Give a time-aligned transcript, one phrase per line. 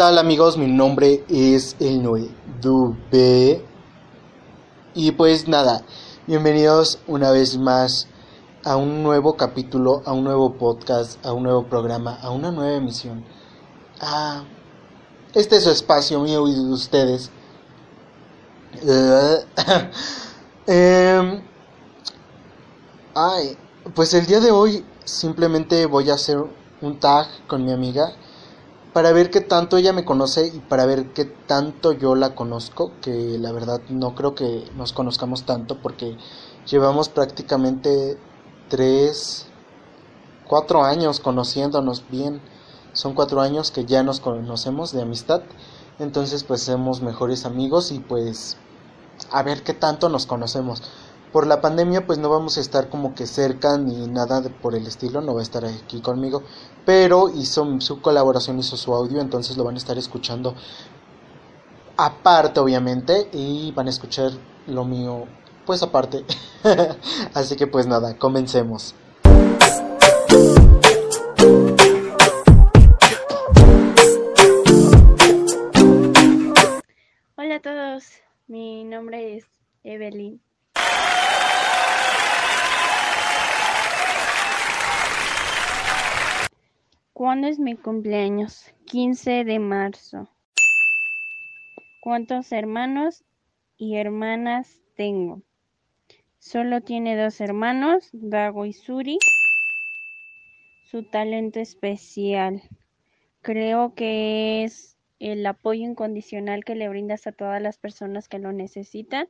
[0.00, 0.56] tal amigos?
[0.56, 2.30] Mi nombre es el Noé.
[4.94, 5.84] Y pues nada,
[6.26, 8.06] bienvenidos una vez más
[8.64, 12.78] a un nuevo capítulo, a un nuevo podcast, a un nuevo programa, a una nueva
[12.78, 13.26] emisión.
[15.34, 17.30] Este es su espacio mío y de ustedes.
[20.66, 21.42] Em,
[23.14, 23.58] ay,
[23.94, 26.38] pues el día de hoy simplemente voy a hacer
[26.80, 28.14] un tag con mi amiga
[28.92, 32.92] para ver qué tanto ella me conoce y para ver qué tanto yo la conozco,
[33.00, 36.16] que la verdad no creo que nos conozcamos tanto porque
[36.66, 38.18] llevamos prácticamente
[38.68, 39.46] tres,
[40.46, 42.40] cuatro años conociéndonos bien.
[42.92, 45.42] Son cuatro años que ya nos conocemos de amistad.
[46.00, 48.56] Entonces pues somos mejores amigos y pues
[49.30, 50.82] a ver qué tanto nos conocemos
[51.32, 54.86] por la pandemia pues no vamos a estar como que cerca ni nada por el
[54.86, 56.42] estilo, no va a estar aquí conmigo,
[56.84, 60.54] pero hizo su colaboración, hizo su audio, entonces lo van a estar escuchando
[61.96, 64.32] aparte obviamente y van a escuchar
[64.66, 65.26] lo mío
[65.66, 66.24] pues aparte.
[67.34, 68.94] Así que pues nada, comencemos.
[77.36, 78.04] Hola a todos,
[78.48, 79.44] mi nombre es
[79.84, 80.40] Evelyn.
[87.20, 88.72] ¿Cuándo es mi cumpleaños?
[88.86, 90.30] 15 de marzo.
[92.00, 93.24] ¿Cuántos hermanos
[93.76, 95.42] y hermanas tengo?
[96.38, 99.18] Solo tiene dos hermanos, Dago y Suri.
[100.86, 102.62] Su talento especial.
[103.42, 108.52] Creo que es el apoyo incondicional que le brindas a todas las personas que lo
[108.52, 109.28] necesitan,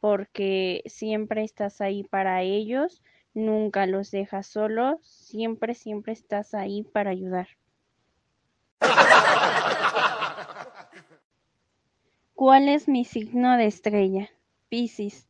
[0.00, 3.00] porque siempre estás ahí para ellos
[3.34, 7.48] Nunca los dejas solos, siempre, siempre estás ahí para ayudar.
[12.34, 14.30] ¿Cuál es mi signo de estrella?
[14.68, 15.28] Piscis.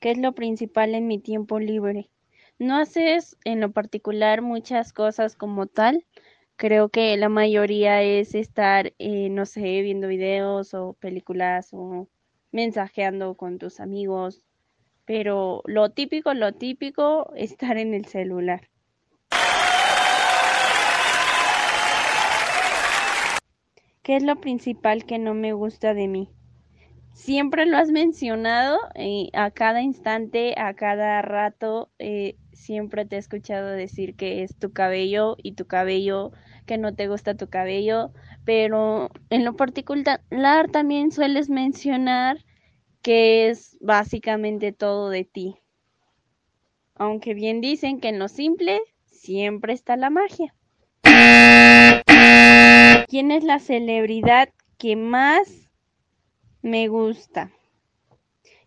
[0.00, 2.10] ¿Qué es lo principal en mi tiempo libre?
[2.58, 6.04] No haces en lo particular muchas cosas como tal.
[6.56, 12.08] Creo que la mayoría es estar, eh, no sé, viendo videos o películas o
[12.50, 14.47] mensajeando con tus amigos,
[15.08, 18.68] pero lo típico, lo típico, estar en el celular.
[24.02, 26.28] ¿Qué es lo principal que no me gusta de mí?
[27.14, 33.18] Siempre lo has mencionado eh, a cada instante, a cada rato, eh, siempre te he
[33.18, 36.32] escuchado decir que es tu cabello y tu cabello,
[36.66, 38.12] que no te gusta tu cabello,
[38.44, 40.20] pero en lo particular
[40.70, 42.44] también sueles mencionar
[43.02, 45.56] que es básicamente todo de ti.
[46.94, 50.54] Aunque bien dicen que en lo simple siempre está la magia.
[53.08, 54.48] ¿Quién es la celebridad
[54.78, 55.70] que más
[56.62, 57.52] me gusta?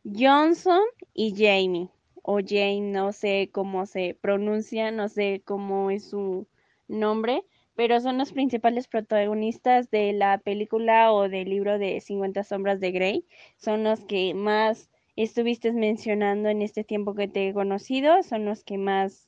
[0.03, 0.81] Johnson
[1.14, 1.90] y Jamie.
[2.24, 6.47] O Jane, no sé cómo se pronuncia, no sé cómo es su
[6.88, 7.44] nombre,
[7.81, 12.92] pero son los principales protagonistas de la película o del libro de 50 sombras de
[12.92, 13.25] Grey.
[13.58, 18.64] Son los que más estuviste mencionando en este tiempo que te he conocido, son los
[18.64, 19.28] que más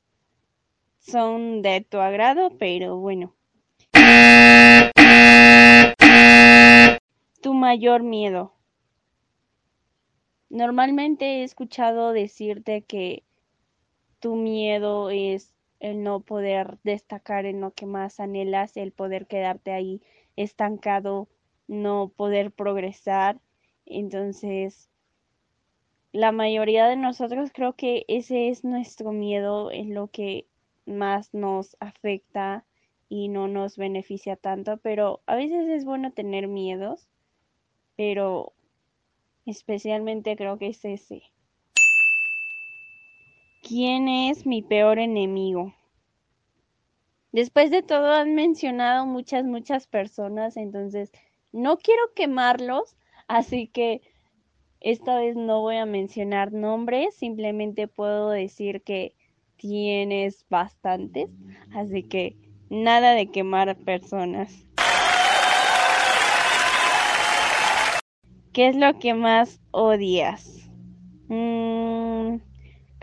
[0.99, 3.33] son de tu agrado, pero bueno.
[7.41, 8.53] Tu mayor miedo.
[10.51, 13.23] Normalmente he escuchado decirte que
[14.19, 15.52] tu miedo es
[15.83, 20.01] el no poder destacar en lo que más anhelas, el poder quedarte ahí
[20.37, 21.27] estancado,
[21.67, 23.41] no poder progresar.
[23.85, 24.89] Entonces,
[26.13, 30.47] la mayoría de nosotros creo que ese es nuestro miedo, es lo que
[30.85, 32.63] más nos afecta
[33.09, 37.09] y no nos beneficia tanto, pero a veces es bueno tener miedos,
[37.97, 38.53] pero
[39.45, 41.23] especialmente creo que es ese.
[43.65, 45.73] ¿Quién es mi peor enemigo?
[47.31, 51.13] Después de todo han mencionado muchas, muchas personas, entonces
[51.53, 52.97] no quiero quemarlos,
[53.29, 54.01] así que
[54.81, 59.15] esta vez no voy a mencionar nombres, simplemente puedo decir que
[59.55, 61.29] tienes bastantes,
[61.73, 62.35] así que
[62.69, 64.65] nada de quemar personas.
[68.51, 70.69] ¿Qué es lo que más odias?
[71.29, 72.02] Mm,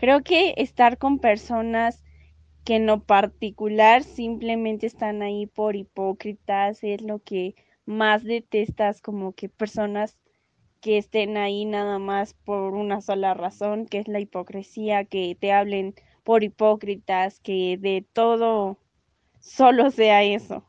[0.01, 2.03] Creo que estar con personas
[2.65, 7.53] que en lo particular simplemente están ahí por hipócritas es lo que
[7.85, 10.17] más detestas, como que personas
[10.79, 15.51] que estén ahí nada más por una sola razón, que es la hipocresía, que te
[15.51, 15.93] hablen
[16.23, 18.79] por hipócritas, que de todo
[19.39, 20.65] solo sea eso.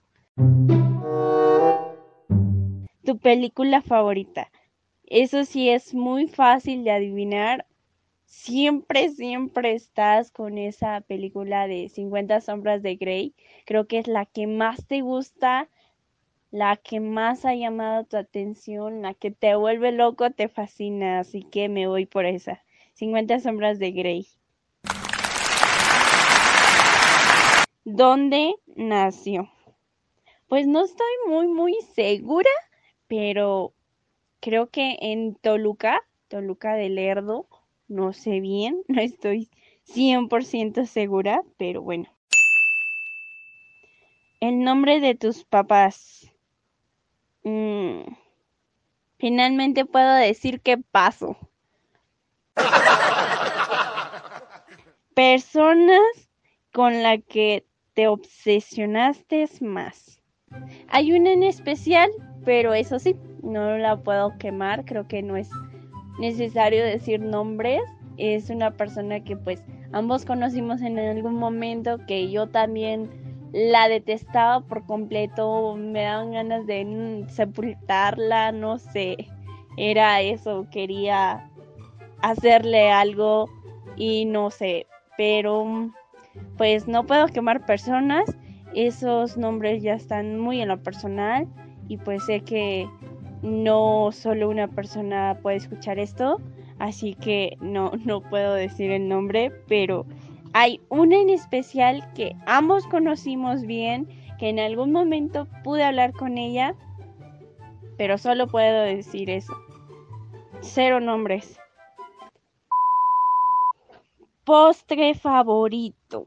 [3.02, 4.50] tu película favorita.
[5.06, 7.67] Eso sí es muy fácil de adivinar.
[8.32, 13.34] Siempre, siempre estás con esa película de 50 sombras de Grey.
[13.67, 15.69] Creo que es la que más te gusta,
[16.50, 21.20] la que más ha llamado tu atención, la que te vuelve loco, te fascina.
[21.20, 22.64] Así que me voy por esa.
[22.94, 24.26] 50 sombras de Grey.
[27.84, 29.50] ¿Dónde nació?
[30.49, 32.50] Pues no estoy muy, muy segura,
[33.08, 33.75] pero
[34.40, 37.46] creo que en Toluca, Toluca del Lerdo,
[37.93, 39.49] no sé bien, no estoy
[39.87, 42.06] 100% segura, pero bueno.
[44.41, 46.29] El nombre de tus papás.
[47.44, 48.00] Mm,
[49.19, 51.37] finalmente puedo decir que paso.
[55.15, 56.29] Personas
[56.73, 60.21] con la que te obsesionaste más.
[60.89, 62.11] Hay una en especial,
[62.44, 65.50] pero eso sí, no la puedo quemar, creo que no es
[66.19, 67.82] necesario decir nombres.
[68.17, 69.62] Es una persona que pues
[69.93, 73.11] ambos conocimos en algún momento, que yo también
[73.53, 79.17] la detestaba por completo, me daban ganas de sepultarla, no sé,
[79.76, 81.50] era eso, quería
[82.23, 83.50] hacerle algo
[83.97, 84.87] y no sé,
[85.19, 85.91] pero
[86.56, 88.25] pues no puedo quemar personas,
[88.75, 91.47] esos nombres ya están muy en lo personal
[91.88, 92.88] y pues sé que
[93.43, 96.41] no solo una persona puede escuchar esto,
[96.79, 100.06] así que no, no puedo decir el nombre, pero
[100.55, 104.09] hay una en especial que ambos conocimos bien,
[104.39, 106.75] que en algún momento pude hablar con ella,
[107.97, 109.53] pero solo puedo decir eso.
[110.61, 111.59] Cero nombres.
[114.44, 116.25] Postre favorito.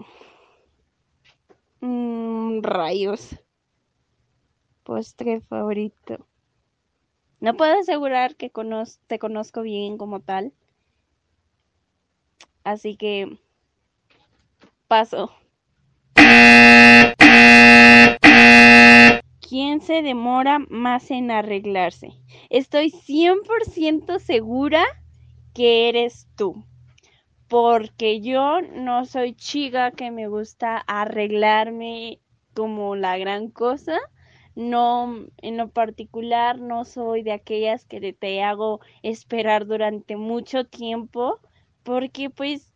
[1.82, 3.38] Mm, rayos.
[4.84, 6.26] Postre favorito.
[7.46, 8.52] No puedo asegurar que
[9.06, 10.52] te conozco bien como tal.
[12.64, 13.38] Así que
[14.88, 15.32] paso.
[19.48, 22.14] ¿Quién se demora más en arreglarse?
[22.50, 24.84] Estoy 100% segura
[25.54, 26.66] que eres tú
[27.48, 32.22] porque yo no soy chica que me gusta arreglarme
[32.56, 34.00] como la gran cosa.
[34.56, 41.40] No, en lo particular, no soy de aquellas que te hago esperar durante mucho tiempo,
[41.84, 42.72] porque pues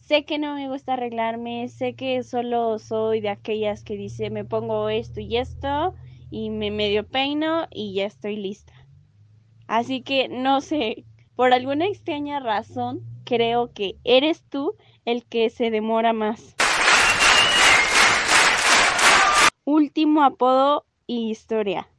[0.00, 4.46] sé que no me gusta arreglarme, sé que solo soy de aquellas que dice me
[4.46, 5.94] pongo esto y esto
[6.30, 8.72] y me medio peino y ya estoy lista.
[9.66, 11.04] Así que no sé,
[11.36, 16.56] por alguna extraña razón, creo que eres tú el que se demora más.
[19.66, 21.90] Último apodo y historia.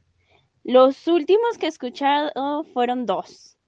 [0.64, 3.58] Los últimos que he escuchado fueron dos.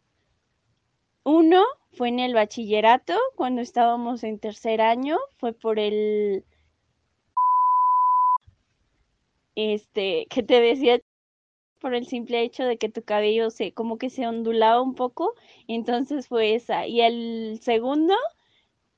[1.24, 1.62] Uno
[1.92, 6.44] fue en el bachillerato, cuando estábamos en tercer año, fue por el...
[9.54, 11.02] Este, que te decía
[11.78, 15.34] por el simple hecho de que tu cabello se como que se ondulaba un poco,
[15.66, 16.86] entonces fue esa.
[16.86, 18.14] Y el segundo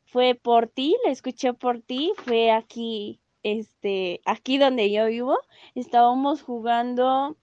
[0.05, 5.39] fue por ti, la escuché por ti, fue aquí este aquí donde yo vivo,
[5.77, 7.37] estábamos jugando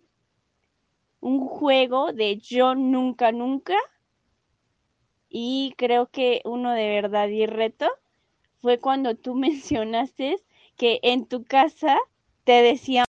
[1.22, 3.75] un juego de yo nunca nunca
[5.29, 7.88] y creo que uno de verdad y reto
[8.62, 10.38] fue cuando tú mencionaste
[10.75, 11.98] que en tu casa
[12.43, 13.05] te decían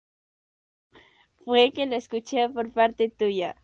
[1.46, 3.56] fue que lo escuché por parte tuya.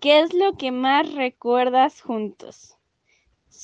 [0.00, 2.76] ¿Qué es lo que más recuerdas juntos?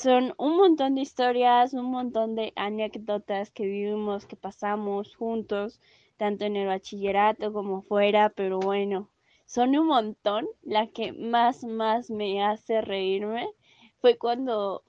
[0.00, 5.81] Son un montón de historias, un montón de anécdotas que vivimos, que pasamos juntos,
[6.17, 9.11] tanto en el bachillerato como fuera, pero bueno,
[9.45, 10.47] son un montón.
[10.62, 13.50] La que más, más me hace reírme
[14.00, 14.85] fue cuando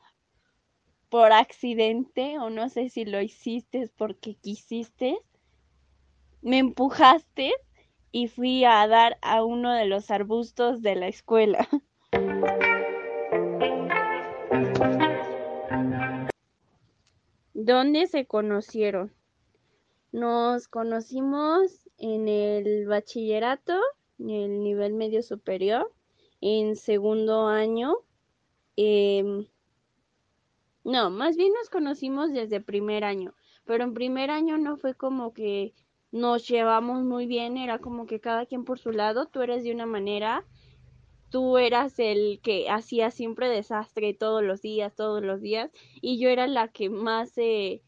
[1.10, 5.18] por accidente, o no sé si lo hiciste porque quisiste,
[6.44, 7.52] me empujaste
[8.12, 11.68] y fui a dar a uno de los arbustos de la escuela.
[17.62, 19.14] ¿Dónde se conocieron?
[20.14, 23.78] Nos conocimos en el bachillerato,
[24.18, 25.92] en el nivel medio superior,
[26.40, 27.98] en segundo año.
[28.78, 29.46] Em,
[30.86, 33.36] no, más bien nos conocimos desde primer año,
[33.66, 35.74] pero en primer año no fue como que
[36.14, 39.74] nos llevamos muy bien, era como que cada quien por su lado, tú eres de
[39.74, 40.46] una manera,
[41.30, 45.72] tú eras el que hacía siempre desastre todos los días, todos los días,
[46.02, 47.84] y yo era la que más se,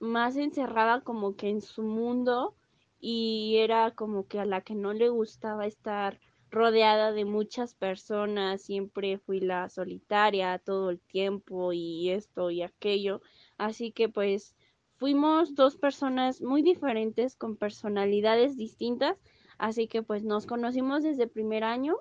[0.00, 2.56] más encerraba como que en su mundo
[3.00, 6.18] y era como que a la que no le gustaba estar
[6.50, 13.20] rodeada de muchas personas, siempre fui la solitaria todo el tiempo y esto y aquello,
[13.58, 14.54] así que pues
[14.96, 19.18] fuimos dos personas muy diferentes con personalidades distintas,
[19.58, 21.96] así que pues nos conocimos desde primer año,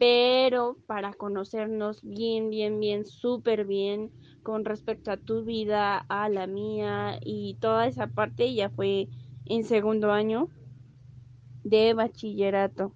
[0.00, 4.10] pero para conocernos bien, bien, bien, súper bien
[4.42, 9.08] con respecto a tu vida, a la mía y toda esa parte ya fue
[9.44, 10.48] en segundo año
[11.64, 12.94] de bachillerato.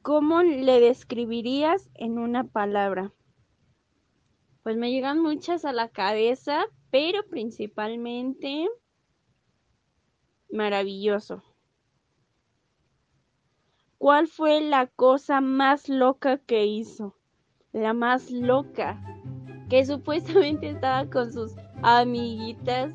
[0.00, 3.12] ¿Cómo le describirías en una palabra?
[4.62, 8.66] Pues me llegan muchas a la cabeza, pero principalmente
[10.50, 11.42] maravilloso.
[13.98, 17.14] ¿Cuál fue la cosa más loca que hizo?
[17.72, 19.00] La más loca.
[19.68, 22.90] Que supuestamente estaba con sus amiguitas.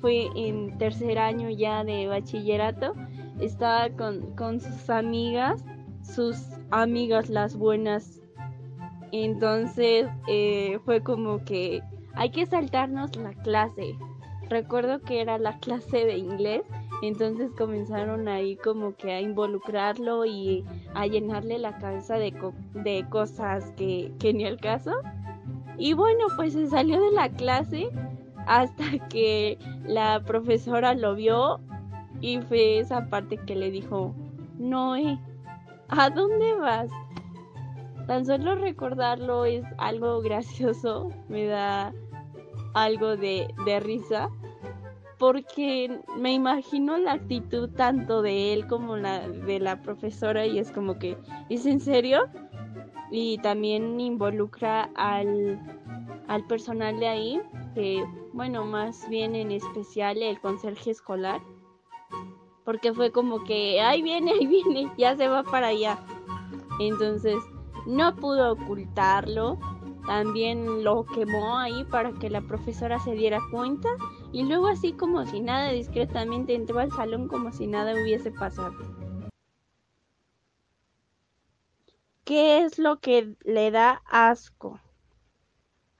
[0.00, 2.94] fue en tercer año ya de bachillerato.
[3.40, 5.64] Estaba con, con sus amigas
[6.06, 6.38] sus
[6.70, 8.20] amigas las buenas.
[9.12, 11.82] Entonces eh, fue como que
[12.14, 13.96] hay que saltarnos la clase.
[14.48, 16.62] Recuerdo que era la clase de inglés,
[17.02, 22.34] entonces comenzaron ahí como que a involucrarlo y a llenarle la cabeza de,
[22.74, 24.92] de cosas que, que ni el caso.
[25.78, 27.90] Y bueno, pues se salió de la clase
[28.46, 31.60] hasta que la profesora lo vio
[32.20, 34.14] y fue esa parte que le dijo,
[34.58, 35.18] Noé,
[35.88, 36.90] ¿A dónde vas?
[38.08, 41.92] Tan solo recordarlo es algo gracioso, me da
[42.74, 43.48] algo de,
[43.80, 44.28] risa,
[45.18, 50.70] porque me imagino la actitud tanto de él como la de la profesora y es
[50.70, 51.16] como que,
[51.48, 52.28] ¿es en serio?
[53.10, 55.60] Y también involucra al,
[56.28, 57.42] al personal de ahí,
[57.74, 61.40] que bueno, más bien en especial el conserje escolar
[62.66, 65.98] porque fue como que, ahí viene, ahí viene, ya se va para allá.
[66.80, 67.36] Entonces,
[67.86, 69.56] no pudo ocultarlo,
[70.06, 73.88] también lo quemó ahí para que la profesora se diera cuenta
[74.36, 78.74] y luego así como si nada discretamente entró al salón como si nada hubiese pasado.
[82.22, 84.78] ¿Qué es lo que le da asco?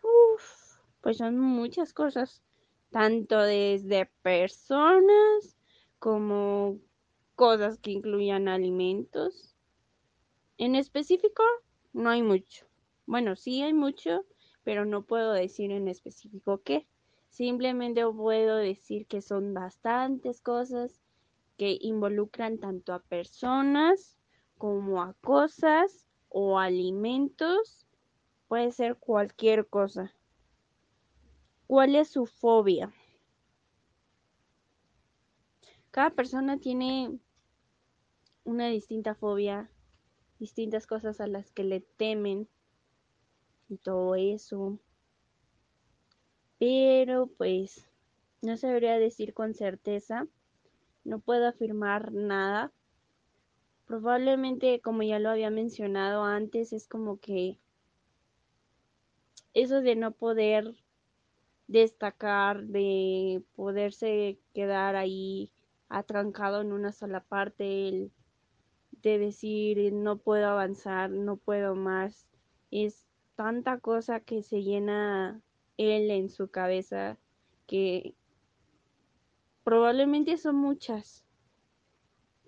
[0.03, 2.43] Uf, pues son muchas cosas,
[2.91, 5.57] tanto desde personas
[5.99, 6.79] como
[7.37, 9.57] cosas que incluyan alimentos.
[10.59, 11.43] En específico,
[11.95, 12.67] no hay mucho.
[13.07, 14.27] Bueno, sí hay mucho,
[14.63, 16.87] pero no puedo decir en específico qué.
[17.37, 21.03] Simplemente puedo decir que son bastantes cosas
[21.59, 24.17] que involucran tanto a personas
[24.57, 27.87] como a cosas o alimentos.
[28.49, 30.15] Puede ser cualquier cosa.
[31.67, 32.91] ¿Cuál es su fobia?
[35.91, 37.19] Cada persona tiene
[38.45, 39.71] una distinta fobia,
[40.39, 42.49] distintas cosas a las que le temen
[43.69, 44.79] y todo eso.
[46.59, 47.87] Pero pues
[48.43, 50.27] no sabría decir con certeza,
[51.05, 52.73] no puedo afirmar nada.
[53.87, 57.59] Probablemente, como ya lo había mencionado antes, es como que
[59.55, 60.75] eso de no poder
[61.69, 65.51] destacar, de poderse quedar ahí
[65.89, 68.13] atrancado en una sola parte, el
[69.03, 72.27] de decir no puedo avanzar, no puedo más,
[72.71, 75.43] es tanta cosa que se llena
[75.77, 77.19] él en su cabeza
[77.67, 78.15] que
[79.65, 81.25] probablemente son muchas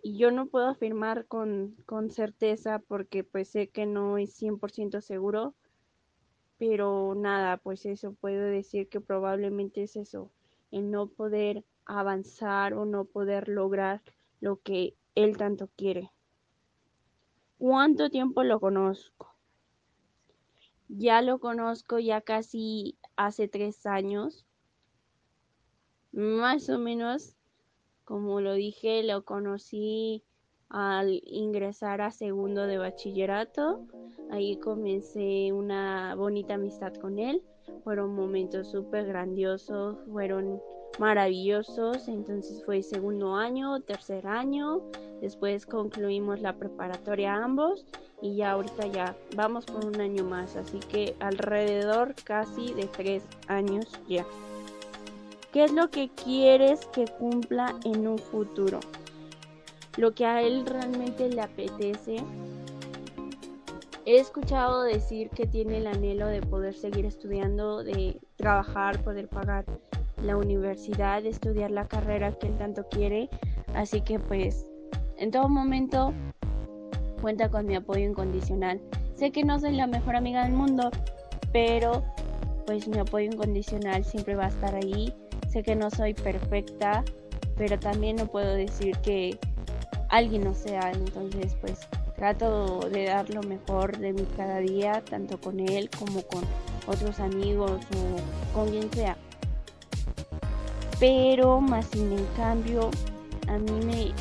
[0.03, 5.01] y yo no puedo afirmar con, con certeza porque pues sé que no es 100%
[5.01, 5.55] seguro
[6.59, 10.31] pero nada pues eso puedo decir que probablemente es eso
[10.71, 14.03] el no poder avanzar o no poder lograr
[14.41, 16.13] lo que él tanto quiere.
[17.59, 19.35] ¿Cuánto tiempo lo conozco?
[20.89, 24.47] Ya lo conozco ya casi hace tres años.
[26.13, 27.37] Más o menos,
[28.05, 30.25] como lo dije, lo conocí
[30.71, 33.87] al ingresar a segundo de bachillerato.
[34.31, 37.43] Ahí comencé una bonita amistad con él.
[37.85, 40.63] Fueron momentos súper grandiosos, fueron
[40.99, 42.09] maravillosos.
[42.09, 44.83] Entonces fue segundo año, tercer año.
[45.21, 47.85] Después concluimos la preparatoria ambos
[48.23, 50.57] y ya ahorita ya vamos por un año más.
[50.57, 54.25] Así que alrededor casi de tres años ya.
[55.53, 58.81] ¿Qué es lo que quieres que cumpla en un futuro?
[59.97, 62.17] Lo que a él realmente le apetece.
[64.05, 69.67] He escuchado decir que tiene el anhelo de poder seguir estudiando, de trabajar, poder pagar
[70.23, 73.29] la universidad, estudiar la carrera que él tanto quiere.
[73.75, 74.67] Así que pues
[75.17, 76.13] en todo momento
[77.21, 78.81] cuenta con mi apoyo incondicional.
[79.15, 80.91] Sé que no soy la mejor amiga del mundo,
[81.53, 82.05] pero
[82.67, 85.13] pues mi apoyo incondicional siempre va a estar ahí.
[85.49, 87.05] Sé que no soy perfecta,
[87.57, 89.39] pero también no puedo decir que
[90.09, 90.93] alguien no sea.
[90.93, 91.81] Entonces pues
[92.17, 96.43] trato de dar lo mejor de mí cada día, tanto con él como con
[96.87, 99.17] otros amigos o con quien sea.
[101.01, 102.91] Pero más sin en cambio,
[103.49, 104.13] a mí me,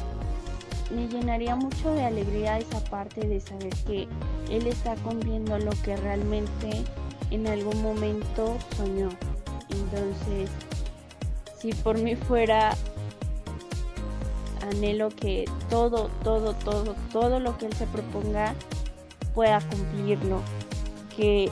[0.95, 4.07] me llenaría mucho de alegría esa parte de saber que
[4.49, 6.83] él está cumpliendo lo que realmente
[7.31, 9.09] en algún momento soñó.
[9.69, 10.49] Entonces,
[11.59, 12.75] si por mí fuera,
[14.61, 18.53] anhelo que todo, todo, todo, todo lo que él se proponga
[19.33, 20.41] pueda cumplirlo.
[21.15, 21.49] Que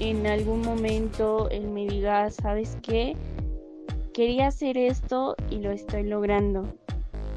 [0.00, 3.16] en algún momento él me diga, ¿sabes qué?
[4.14, 6.72] Quería hacer esto y lo estoy logrando.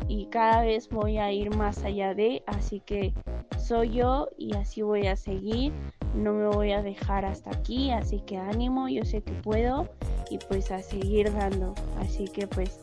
[0.08, 3.16] Y cada vez voy a ir más allá de, así que
[3.58, 5.74] soy yo y así voy a seguir.
[6.14, 9.90] No me voy a dejar hasta aquí, así que ánimo, yo sé que puedo
[10.30, 11.74] y pues a seguir dando.
[12.00, 12.80] Así que pues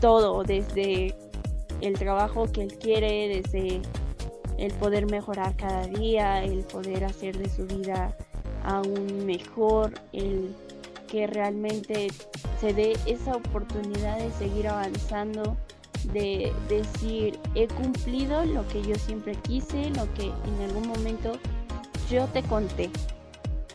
[0.00, 1.14] todo, desde
[1.82, 3.82] el trabajo que él quiere, desde
[4.56, 8.16] el poder mejorar cada día, el poder hacer de su vida
[8.64, 10.54] aún mejor, el
[11.10, 12.08] que realmente
[12.60, 15.56] se dé esa oportunidad de seguir avanzando,
[16.12, 21.32] de decir, he cumplido lo que yo siempre quise, lo que en algún momento
[22.10, 22.90] yo te conté.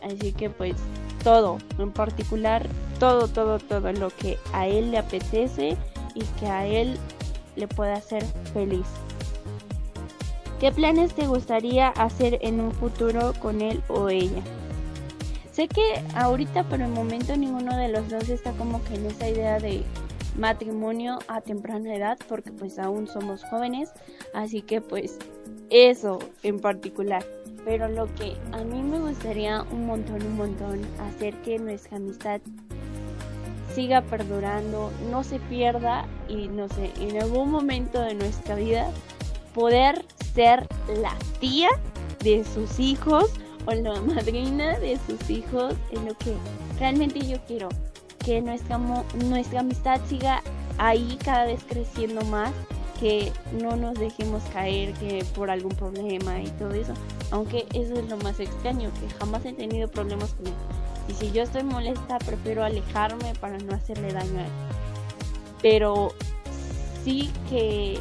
[0.02, 0.76] Así que pues
[1.22, 2.66] todo, en particular
[2.98, 5.76] todo, todo, todo lo que a él le apetece
[6.14, 6.96] y que a él
[7.56, 8.86] le pueda hacer feliz.
[10.60, 14.42] ¿Qué planes te gustaría hacer en un futuro con él o ella?
[15.56, 19.26] Sé que ahorita por el momento ninguno de los dos está como que en esa
[19.26, 19.84] idea de
[20.36, 23.90] matrimonio a temprana edad porque pues aún somos jóvenes,
[24.34, 25.18] así que pues
[25.70, 27.24] eso en particular.
[27.64, 32.42] Pero lo que a mí me gustaría un montón, un montón, hacer que nuestra amistad
[33.74, 38.90] siga perdurando, no se pierda y no sé, en algún momento de nuestra vida
[39.54, 40.68] poder ser
[41.00, 41.70] la tía
[42.22, 43.30] de sus hijos
[43.66, 46.34] o la madrina de sus hijos es lo que
[46.78, 47.68] realmente yo quiero.
[48.24, 50.42] Que nuestra, nuestra amistad siga
[50.78, 52.52] ahí cada vez creciendo más,
[52.98, 56.94] que no nos dejemos caer que por algún problema y todo eso.
[57.30, 60.54] Aunque eso es lo más extraño, que jamás he tenido problemas con él.
[61.08, 64.52] Y si yo estoy molesta, prefiero alejarme para no hacerle daño a él.
[65.62, 66.12] Pero
[67.04, 68.00] sí que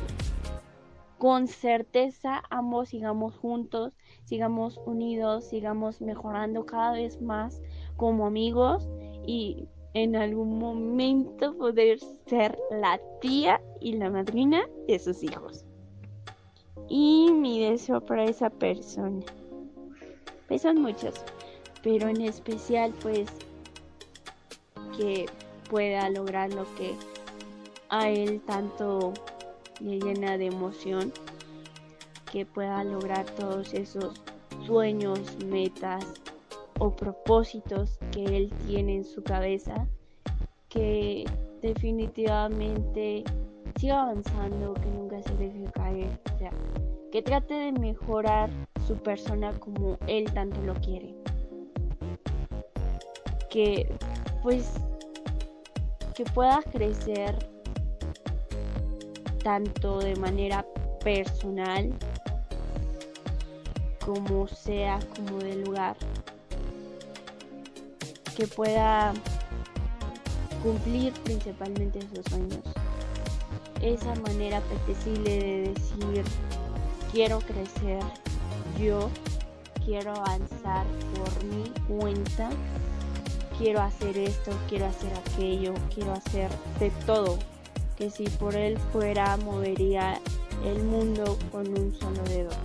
[1.17, 3.93] con certeza ambos sigamos juntos
[4.25, 7.61] sigamos unidos, sigamos mejorando cada vez más
[7.95, 8.88] como amigos
[9.25, 15.63] y en algún momento poder ser la tía y la madrina de sus hijos.
[16.89, 19.23] Y mi deseo para esa persona.
[20.47, 21.15] Pues son muchos,
[21.81, 23.29] pero en especial pues
[24.97, 25.27] que
[25.69, 26.93] pueda lograr lo que
[27.89, 29.13] a él tanto
[29.79, 31.11] le llena de emoción
[32.36, 34.12] que pueda lograr todos esos
[34.65, 36.04] sueños, metas
[36.80, 39.88] o propósitos que él tiene en su cabeza,
[40.67, 41.24] que
[41.62, 43.24] definitivamente
[43.78, 46.52] siga avanzando, que nunca se deje caer, o sea,
[47.10, 48.50] que trate de mejorar
[48.86, 51.15] su persona como él tanto lo quiere.
[53.50, 53.95] Que
[54.43, 54.74] pues
[56.13, 57.38] que pueda crecer
[59.41, 60.65] tanto de manera
[61.02, 61.93] personal
[64.06, 65.98] como sea, como de lugar,
[68.38, 69.13] que pueda
[70.62, 72.62] cumplir principalmente sus sueños.
[73.82, 76.24] Esa manera apetecible de decir,
[77.12, 78.04] quiero crecer
[78.80, 79.10] yo,
[79.84, 82.50] quiero avanzar por mi cuenta,
[83.58, 87.39] quiero hacer esto, quiero hacer aquello, quiero hacer de todo,
[87.98, 90.20] que si por él fuera movería
[90.63, 92.64] el mundo con un solo dedo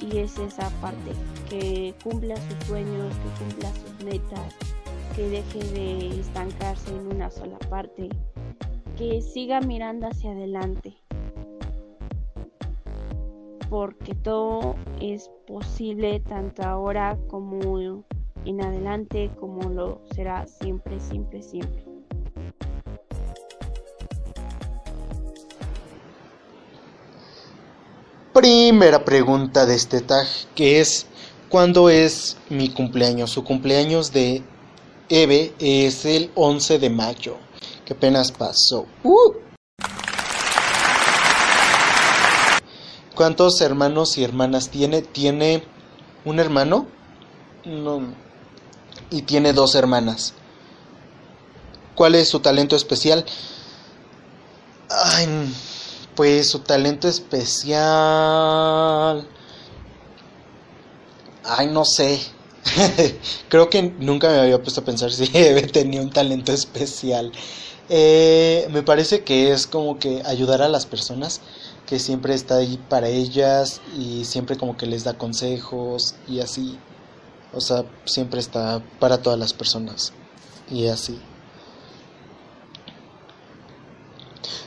[0.00, 1.12] y es esa parte,
[1.48, 4.54] que cumpla sus sueños, que cumpla sus metas,
[5.14, 8.08] que deje de estancarse en una sola parte,
[8.96, 10.96] que siga mirando hacia adelante,
[13.68, 18.04] porque todo es posible tanto ahora como
[18.44, 21.89] en adelante, como lo será siempre, siempre, siempre.
[28.40, 31.04] Primera pregunta de este tag, que es
[31.50, 33.30] ¿cuándo es mi cumpleaños?
[33.30, 34.42] Su cumpleaños de
[35.10, 37.36] Eve es el 11 de mayo,
[37.84, 38.86] que apenas pasó.
[39.04, 39.34] ¡Uh!
[43.14, 45.02] ¿Cuántos hermanos y hermanas tiene?
[45.02, 45.62] Tiene
[46.24, 46.86] un hermano
[47.66, 48.00] no,
[49.10, 50.32] y tiene dos hermanas.
[51.94, 53.26] ¿Cuál es su talento especial?
[54.88, 55.26] Ay,
[56.14, 57.78] pues su talento especial...
[61.44, 62.20] Ay, no sé.
[63.48, 65.26] Creo que nunca me había puesto a pensar si
[65.72, 67.32] tenía un talento especial.
[67.88, 71.40] Eh, me parece que es como que ayudar a las personas,
[71.86, 76.78] que siempre está ahí para ellas y siempre como que les da consejos y así.
[77.52, 80.12] O sea, siempre está para todas las personas
[80.70, 81.18] y así.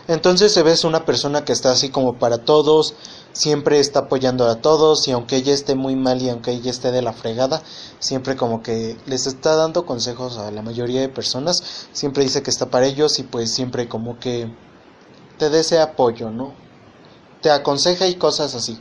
[0.08, 2.94] Entonces se ve una persona que está así como para todos,
[3.32, 6.92] siempre está apoyando a todos y aunque ella esté muy mal y aunque ella esté
[6.92, 7.64] de la fregada,
[8.00, 12.50] siempre como que les está dando consejos a la mayoría de personas, siempre dice que
[12.50, 14.54] está para ellos y pues siempre como que
[15.38, 16.54] te desea apoyo, ¿no?
[17.42, 18.80] Te aconseja y cosas así.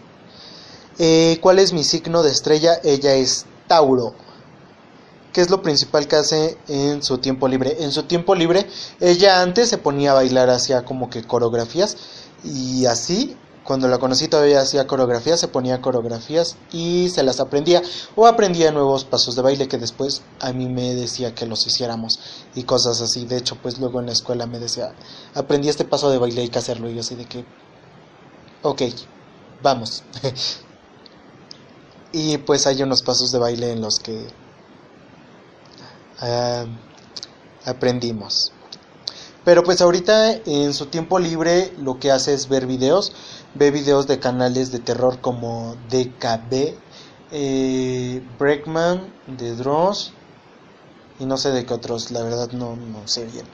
[0.99, 2.81] Eh, ¿Cuál es mi signo de estrella?
[2.83, 4.15] Ella es Tauro.
[5.33, 7.77] ¿Qué es lo principal que hace en su tiempo libre?
[7.81, 8.67] En su tiempo libre,
[9.01, 11.97] ella antes se ponía a bailar, hacía como que coreografías
[12.45, 17.81] y así cuando la conocí todavía hacía coreografías, se ponía coreografías y se las aprendía
[18.17, 22.19] o aprendía nuevos pasos de baile que después a mí me decía que los hiciéramos
[22.55, 23.25] y cosas así.
[23.25, 24.95] De hecho, pues luego en la escuela me decía,
[25.35, 26.91] aprendí este paso de baile, hay que hacerlo.
[26.91, 27.45] Y yo así de que,
[28.63, 28.83] ok,
[29.63, 30.03] vamos.
[32.13, 34.27] y pues hay unos pasos de baile en los que
[36.23, 38.53] uh, aprendimos.
[39.45, 43.13] Pero pues ahorita en su tiempo libre lo que hace es ver videos
[43.55, 46.75] ve videos de canales de terror como DKB,
[47.31, 50.13] eh, Breakman, The Dross
[51.19, 53.47] y no sé de qué otros, la verdad no, no sé bien.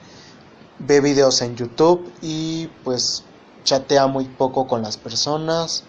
[0.79, 3.23] Ve videos en YouTube y pues
[3.65, 5.83] chatea muy poco con las personas.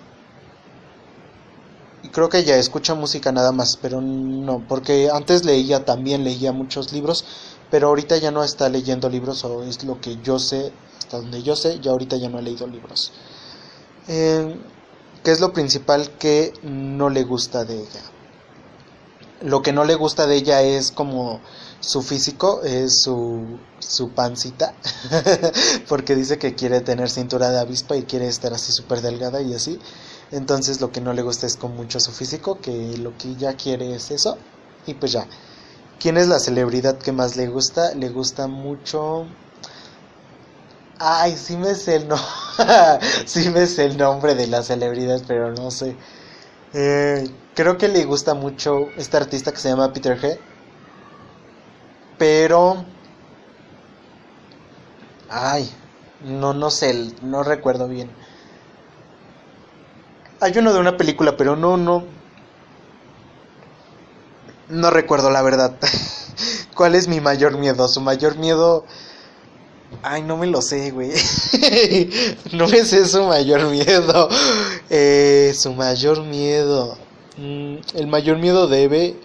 [2.02, 6.52] Y creo que ya escucha música nada más, pero no, porque antes leía también, leía
[6.52, 7.24] muchos libros,
[7.70, 11.42] pero ahorita ya no está leyendo libros, o es lo que yo sé, hasta donde
[11.42, 13.12] yo sé, ya ahorita ya no he leído libros.
[14.08, 14.56] Eh,
[15.22, 18.00] ¿Qué es lo principal que no le gusta de ella?
[19.42, 21.40] Lo que no le gusta de ella es como
[21.80, 24.74] su físico, es su, su pancita,
[25.88, 29.52] porque dice que quiere tener cintura de avispa y quiere estar así súper delgada y
[29.52, 29.78] así.
[30.32, 33.54] Entonces lo que no le gusta es con mucho su físico, que lo que ella
[33.54, 34.38] quiere es eso.
[34.86, 35.26] Y pues ya.
[35.98, 37.94] ¿Quién es la celebridad que más le gusta?
[37.94, 39.26] Le gusta mucho...
[40.98, 42.08] Ay, sí me sé el
[43.26, 45.96] sé el nombre de la celebridad, pero no sé.
[46.74, 50.38] Eh, creo que le gusta mucho este artista que se llama Peter G.
[52.18, 52.84] Pero.
[55.30, 55.70] Ay,
[56.24, 58.10] no, no sé, no recuerdo bien.
[60.40, 62.04] Hay uno de una película, pero no, no.
[64.68, 65.76] No recuerdo la verdad.
[66.74, 67.88] ¿Cuál es mi mayor miedo?
[67.88, 68.84] Su mayor miedo
[70.02, 71.10] Ay, no me lo sé, güey.
[72.52, 74.28] no me sé su mayor miedo.
[74.88, 76.96] Eh, su mayor miedo.
[77.36, 79.16] Mm, el mayor miedo debe.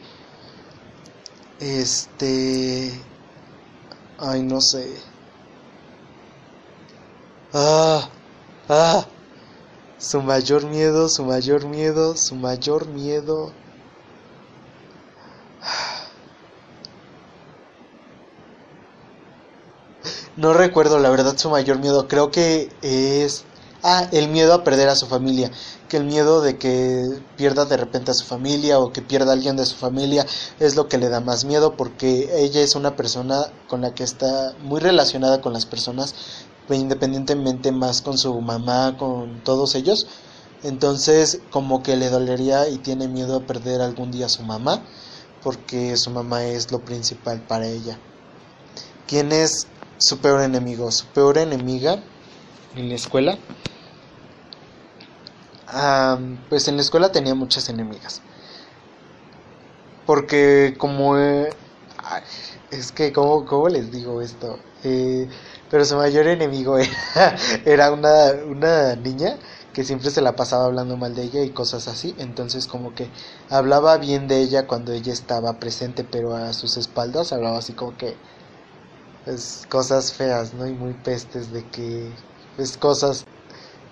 [1.60, 2.92] Este.
[4.18, 4.92] Ay, no sé.
[7.54, 8.10] Ah.
[8.68, 9.06] Ah.
[9.98, 13.52] Su mayor miedo, su mayor miedo, su mayor miedo.
[20.38, 22.08] No recuerdo la verdad su mayor miedo.
[22.08, 23.46] Creo que es...
[23.84, 25.52] Ah, el miedo a perder a su familia.
[25.88, 27.04] Que el miedo de que
[27.38, 30.26] pierda de repente a su familia o que pierda a alguien de su familia
[30.60, 34.04] es lo que le da más miedo porque ella es una persona con la que
[34.04, 36.16] está muy relacionada con las personas,
[36.70, 40.08] independientemente más con su mamá, con todos ellos.
[40.64, 44.82] Entonces como que le dolería y tiene miedo a perder algún día a su mamá
[45.44, 48.00] porque su mamá es lo principal para ella.
[49.08, 52.02] ¿Quién es su peor enemigo, su peor enemiga
[52.76, 53.38] en la escuela.
[56.50, 58.22] pues en la escuela tenía muchas enemigas.
[60.06, 61.18] Porque como...
[61.18, 61.50] Eh,
[62.72, 64.60] es que, ¿cómo, ¿cómo, les digo esto?
[64.84, 65.30] Eh,
[65.76, 66.78] pero su mayor enemigo
[67.66, 69.36] era, una, una niña
[69.74, 72.16] que siempre se la pasaba hablando mal de ella y cosas así.
[72.18, 73.10] Entonces como que
[73.50, 77.98] hablaba bien de ella cuando ella estaba presente, pero a sus espaldas hablaba así como
[77.98, 78.16] que
[79.26, 80.66] es cosas feas, ¿no?
[80.66, 82.10] Y muy pestes de que
[82.58, 83.26] es cosas,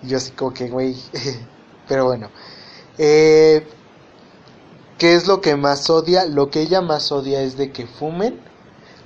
[0.00, 0.96] yo así como que, güey,
[1.86, 2.30] pero bueno.
[2.96, 3.68] Eh,
[4.96, 6.24] ¿Qué es lo que más odia?
[6.24, 8.40] Lo que ella más odia es de que fumen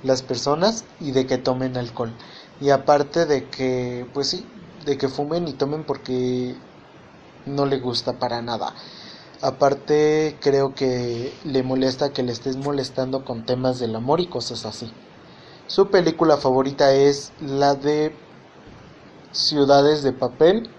[0.01, 2.13] las personas y de que tomen alcohol.
[2.61, 4.45] Y aparte de que, pues sí,
[4.85, 6.55] de que fumen y tomen porque
[7.45, 8.73] no le gusta para nada.
[9.41, 14.65] Aparte creo que le molesta que le estés molestando con temas del amor y cosas
[14.65, 14.91] así.
[15.67, 18.13] Su película favorita es la de
[19.31, 20.69] Ciudades de Papel,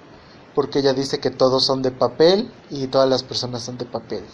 [0.55, 4.25] porque ella dice que todos son de papel y todas las personas son de papel.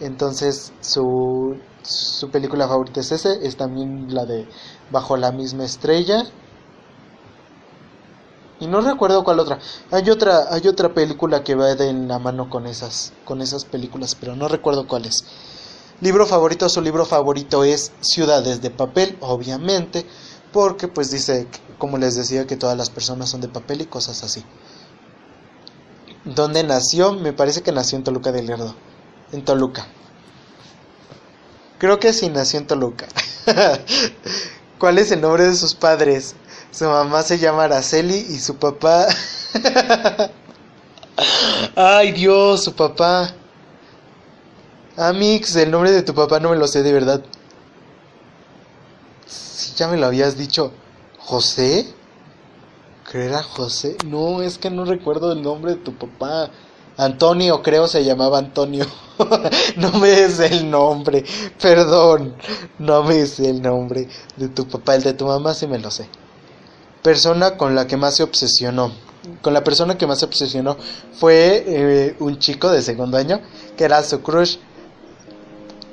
[0.00, 4.48] Entonces su, su película favorita es ese, es también la de
[4.90, 6.24] Bajo la misma estrella.
[8.62, 9.58] Y no recuerdo cuál otra.
[9.90, 14.14] Hay otra, hay otra película que va de la mano con esas, con esas películas,
[14.14, 15.24] pero no recuerdo cuál es.
[16.00, 20.06] Libro favorito, su libro favorito es Ciudades de Papel, obviamente,
[20.52, 21.48] porque pues dice,
[21.78, 24.44] como les decía, que todas las personas son de papel y cosas así.
[26.24, 27.14] ¿Dónde nació?
[27.14, 28.76] Me parece que nació en Toluca del Lerdo
[29.32, 29.88] en Toluca.
[31.78, 33.08] Creo que sí nació en Toluca.
[34.78, 36.36] ¿Cuál es el nombre de sus padres?
[36.72, 39.06] Su mamá se llama Araceli y su papá...
[41.76, 43.34] Ay Dios, su papá.
[44.96, 47.22] Amix, el nombre de tu papá no me lo sé de verdad.
[49.26, 50.72] Si ya me lo habías dicho.
[51.18, 51.92] ¿José?
[53.10, 53.98] ¿Creo José?
[54.06, 56.50] No, es que no recuerdo el nombre de tu papá.
[56.96, 58.86] Antonio, creo se llamaba Antonio.
[59.76, 61.22] no me des el nombre,
[61.60, 62.34] perdón.
[62.78, 65.90] No me des el nombre de tu papá, el de tu mamá sí me lo
[65.90, 66.08] sé.
[67.02, 68.92] Persona con la que más se obsesionó.
[69.40, 70.76] Con la persona que más se obsesionó
[71.14, 73.40] fue eh, un chico de segundo año
[73.76, 74.56] que era su crush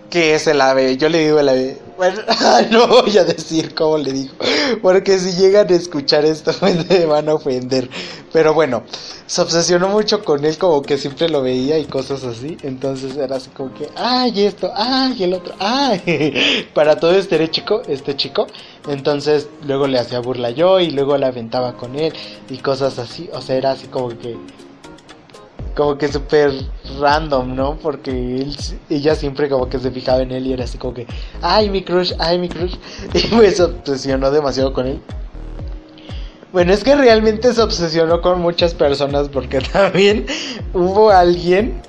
[0.10, 0.98] que es el ave.
[0.98, 1.78] Yo le digo el ave.
[1.98, 2.22] Bueno,
[2.72, 4.34] no voy a decir cómo le digo.
[4.82, 6.52] Porque si llegan a escuchar esto
[6.90, 7.90] me van a ofender.
[8.32, 8.84] Pero bueno,
[9.26, 12.58] se obsesionó mucho con él, como que siempre lo veía y cosas así.
[12.64, 16.68] Entonces era así como que, ay, esto, ay, el otro, ay.
[16.74, 18.48] Para todo este chico, este chico.
[18.88, 22.14] Entonces luego le hacía burla yo y luego la aventaba con él
[22.50, 23.30] y cosas así.
[23.34, 24.38] O sea, era así como que
[25.76, 26.52] como que súper
[27.00, 27.78] random, ¿no?
[27.78, 28.56] Porque él,
[28.90, 31.08] ella siempre como que se fijaba en él y era así como que,
[31.42, 32.76] ay, mi crush, ay, mi crush.
[33.14, 35.02] Y pues se obsesionó demasiado con él.
[36.52, 40.26] Bueno, es que realmente se obsesionó con muchas personas porque también
[40.74, 41.82] hubo alguien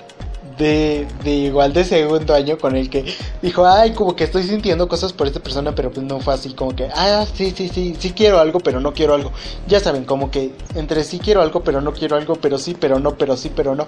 [0.60, 3.04] de, igual de segundo año con el que
[3.40, 6.52] dijo, ay, como que estoy sintiendo cosas por esta persona, pero pues no fue así,
[6.52, 9.32] como que, ah, sí, sí, sí, sí quiero algo, pero no quiero algo.
[9.66, 12.98] Ya saben, como que entre sí quiero algo, pero no quiero algo, pero sí, pero
[13.00, 13.86] no, pero sí, pero no.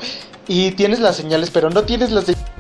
[0.49, 2.51] Y tienes las señales, pero no tienes las señales.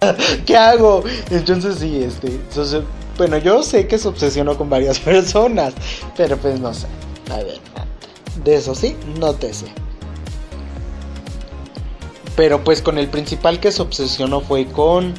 [0.46, 1.02] ¿Qué hago?
[1.30, 2.82] Entonces sí, este, entonces,
[3.18, 5.74] bueno, yo sé que se obsesionó con varias personas,
[6.16, 6.86] pero pues no sé.
[7.30, 7.58] A ver,
[8.44, 9.66] de eso sí, no te sé.
[12.42, 15.14] Pero pues con el principal que se obsesionó fue con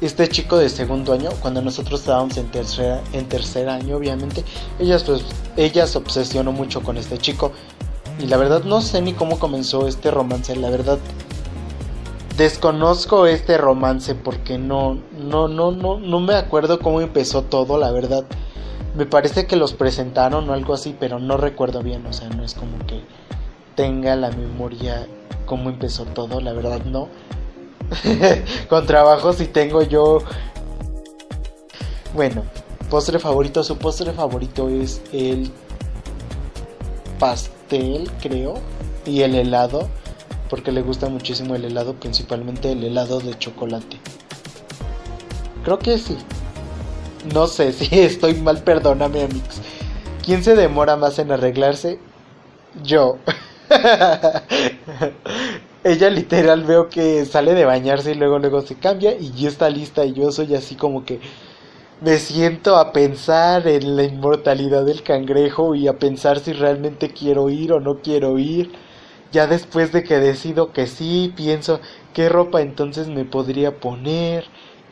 [0.00, 4.44] este chico de segundo año, cuando nosotros estábamos en tercer, en tercer año, obviamente,
[4.78, 5.24] ella, pues,
[5.56, 7.50] ella se obsesionó mucho con este chico.
[8.20, 11.00] Y la verdad no sé ni cómo comenzó este romance, la verdad
[12.36, 17.90] desconozco este romance porque no, no, no, no, no me acuerdo cómo empezó todo, la
[17.90, 18.24] verdad.
[18.94, 22.44] Me parece que los presentaron o algo así, pero no recuerdo bien, o sea, no
[22.44, 23.02] es como que
[23.76, 25.06] tenga la memoria
[25.44, 27.08] cómo empezó todo, la verdad no.
[28.68, 30.18] Con trabajo si tengo yo.
[32.14, 32.42] Bueno,
[32.90, 35.50] postre favorito, su postre favorito es el
[37.18, 38.54] pastel, creo,
[39.04, 39.88] y el helado,
[40.50, 43.98] porque le gusta muchísimo el helado, principalmente el helado de chocolate.
[45.64, 46.16] Creo que sí.
[47.32, 49.60] No sé si estoy mal, perdóname, amigos.
[50.24, 51.98] ¿Quién se demora más en arreglarse?
[52.82, 53.18] Yo.
[55.84, 59.70] Ella literal veo que sale de bañarse y luego luego se cambia y ya está
[59.70, 61.20] lista y yo soy así como que
[62.00, 67.48] me siento a pensar en la inmortalidad del cangrejo y a pensar si realmente quiero
[67.50, 68.72] ir o no quiero ir.
[69.32, 71.80] Ya después de que decido que sí, pienso
[72.14, 74.44] qué ropa entonces me podría poner,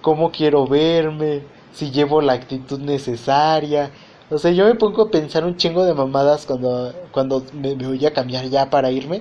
[0.03, 3.91] cómo quiero verme, si llevo la actitud necesaria,
[4.31, 8.05] o sea, yo me pongo a pensar un chingo de mamadas cuando, cuando me, voy
[8.07, 9.21] a cambiar ya para irme.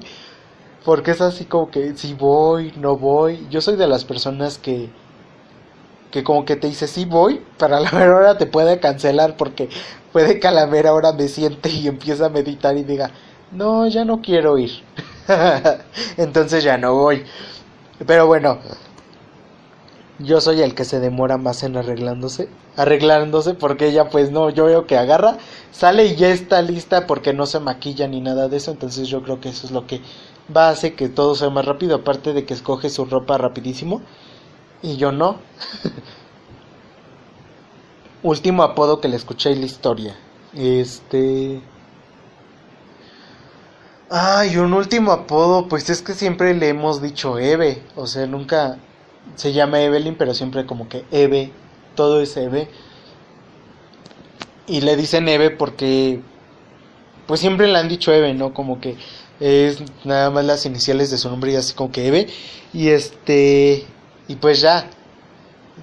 [0.86, 3.48] Porque es así como que si voy, no voy.
[3.50, 4.90] Yo soy de las personas que,
[6.12, 9.70] que como que te dice sí voy, para la mera hora te puede cancelar porque
[10.12, 13.12] puede que a la mera hora me siente y empieza a meditar y diga,
[13.52, 14.72] no, ya no quiero ir.
[16.18, 17.24] Entonces ya no voy.
[18.06, 18.60] Pero bueno,
[20.24, 24.66] yo soy el que se demora más en arreglándose, arreglándose porque ella pues no, yo
[24.66, 25.38] veo que agarra,
[25.72, 29.22] sale y ya está lista porque no se maquilla ni nada de eso, entonces yo
[29.24, 30.02] creo que eso es lo que
[30.56, 34.02] va a hacer que todo sea más rápido, aparte de que escoge su ropa rapidísimo
[34.82, 35.38] y yo no.
[38.24, 40.16] último apodo que le escuché en la historia.
[40.54, 41.62] Este...
[44.10, 48.78] Ay, un último apodo, pues es que siempre le hemos dicho Eve, o sea, nunca
[49.36, 51.52] se llama Evelyn, pero siempre como que Eve,
[51.96, 52.70] todo es Eve.
[54.68, 56.22] Y le dicen Eve porque,
[57.28, 58.54] pues siempre le han dicho Eve, ¿no?
[58.54, 58.96] Como que
[59.40, 62.28] es nada más las iniciales de su nombre y así como que Eve.
[62.74, 63.86] Y este,
[64.28, 64.90] y pues ya,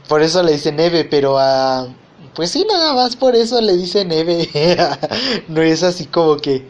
[0.08, 1.88] por eso le dicen Eve, pero a...
[2.34, 4.48] Pues sí, nada más por eso le dicen Eve.
[5.48, 6.66] no es así como que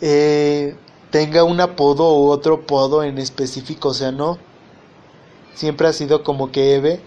[0.00, 0.76] eh,
[1.10, 4.38] tenga un apodo u otro apodo en específico, o sea, no.
[5.54, 7.00] Siempre ha sido como que Eve.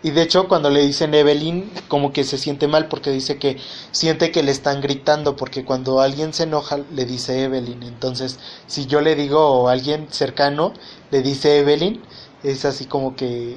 [0.00, 3.56] Y de hecho cuando le dicen Evelyn, como que se siente mal porque dice que
[3.90, 7.82] siente que le están gritando, porque cuando alguien se enoja le dice Evelyn.
[7.82, 8.38] Entonces,
[8.68, 10.72] si yo le digo a alguien cercano,
[11.10, 12.00] le dice Evelyn,
[12.44, 13.56] es así como que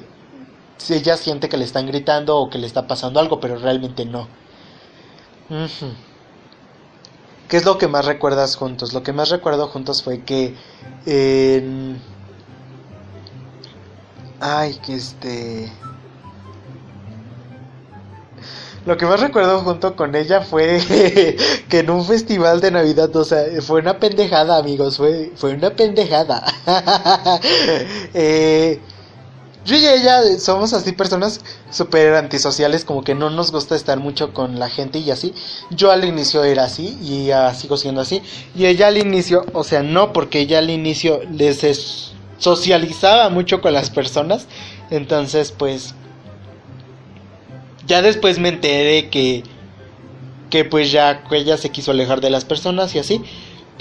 [0.89, 4.27] ella siente que le están gritando o que le está pasando algo, pero realmente no.
[7.47, 8.93] ¿Qué es lo que más recuerdas juntos?
[8.93, 10.55] Lo que más recuerdo juntos fue que
[14.41, 15.71] Ay, que este...
[18.87, 20.79] Lo que más recuerdo junto con ella fue
[21.69, 25.69] que en un festival de Navidad, o sea, fue una pendejada, amigos, fue, fue una
[25.69, 26.43] pendejada.
[28.15, 28.79] eh,
[29.63, 34.33] yo y ella somos así personas súper antisociales, como que no nos gusta estar mucho
[34.33, 35.35] con la gente y así.
[35.69, 38.23] Yo al inicio era así y ya sigo siendo así.
[38.55, 41.63] Y ella al inicio, o sea, no, porque ella al inicio les
[42.41, 44.47] socializaba mucho con las personas.
[44.89, 45.95] Entonces, pues,
[47.87, 49.43] ya después me enteré que,
[50.49, 53.23] que pues ya ella se quiso alejar de las personas y así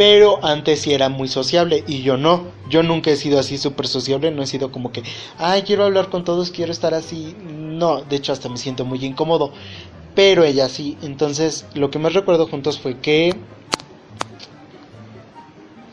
[0.01, 2.44] pero antes sí era muy sociable y yo no.
[2.70, 5.03] Yo nunca he sido así súper sociable, no he sido como que,
[5.37, 7.37] ay, quiero hablar con todos, quiero estar así.
[7.44, 9.53] No, de hecho hasta me siento muy incómodo.
[10.14, 10.96] Pero ella sí.
[11.03, 13.37] Entonces, lo que más recuerdo juntos fue que...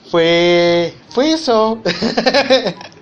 [0.10, 0.94] Fue...
[1.10, 1.82] Fue eso.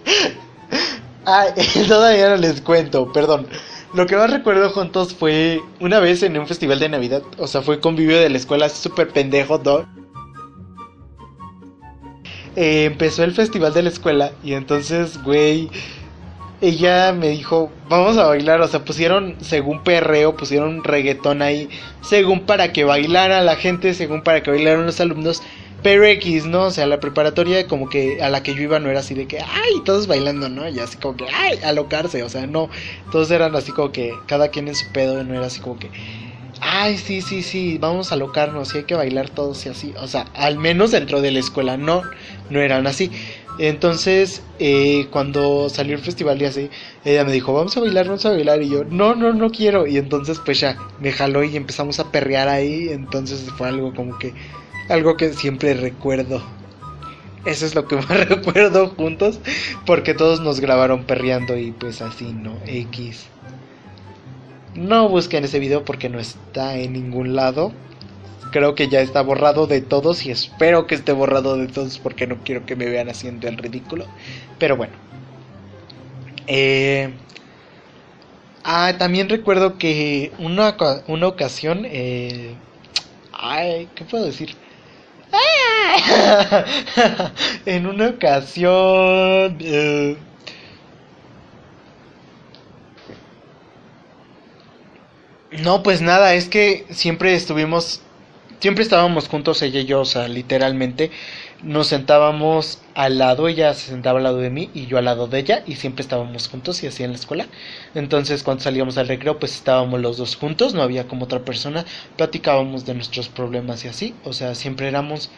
[1.26, 1.52] ay,
[1.88, 3.48] todavía no les cuento, perdón.
[3.94, 7.24] Lo que más recuerdo juntos fue una vez en un festival de Navidad.
[7.38, 9.86] O sea, fue convivio de la escuela súper pendejo, ¿no?
[12.56, 15.70] Eh, empezó el festival de la escuela y entonces, güey,
[16.62, 21.68] ella me dijo, vamos a bailar, o sea, pusieron, según perreo, pusieron reggaetón ahí,
[22.02, 25.44] según para que bailara la gente, según para que bailaran los alumnos,
[25.86, 26.64] pero X, ¿no?
[26.64, 29.28] O sea, la preparatoria como que a la que yo iba no era así de
[29.28, 30.68] que, ay, todos bailando, ¿no?
[30.68, 32.72] Y así como que, ay, alocarse, o sea, no,
[33.12, 35.92] todos eran así como que cada quien en su pedo, no era así como que,
[36.60, 39.94] ay, sí, sí, sí, vamos a alocarnos y hay que bailar todos y así.
[40.00, 42.02] O sea, al menos dentro de la escuela no,
[42.50, 43.12] no eran así.
[43.60, 46.72] Entonces, eh, cuando salió el festival y así,
[47.04, 48.60] ella me dijo, vamos a bailar, vamos a bailar.
[48.64, 49.86] Y yo, no, no, no quiero.
[49.86, 52.90] Y entonces, pues ya, me jaló y empezamos a perrear ahí.
[52.90, 54.34] Entonces fue algo como que,
[54.90, 56.42] algo que siempre recuerdo.
[57.46, 59.40] Eso es lo que más recuerdo juntos,
[59.86, 62.58] porque todos nos grabaron perreando y pues así, ¿no?
[62.66, 63.28] X.
[64.74, 67.72] No busquen ese video porque no está en ningún lado.
[68.52, 72.28] Creo que ya está borrado de todos y espero que esté borrado de todos porque
[72.28, 74.06] no quiero que me vean haciendo el ridículo.
[74.60, 74.94] Pero bueno.
[76.48, 77.14] Eh,
[78.64, 80.76] ah, también recuerdo que una,
[81.08, 81.84] una ocasión...
[81.86, 82.56] Eh,
[83.34, 84.56] ay, ¿qué puedo decir?
[87.66, 89.58] en una ocasión...
[89.60, 90.18] Eh,
[95.64, 98.02] No, pues nada, es que siempre estuvimos,
[98.60, 101.12] siempre estábamos juntos ella y yo, o sea, literalmente
[101.66, 105.26] nos sentábamos al lado, ella se sentaba al lado de mí y yo al lado
[105.26, 107.48] de ella y siempre estábamos juntos y así en la escuela.
[107.96, 111.84] Entonces cuando salíamos al recreo pues estábamos los dos juntos, no había como otra persona,
[112.18, 115.32] platicábamos de nuestros problemas y así, o sea, siempre éramos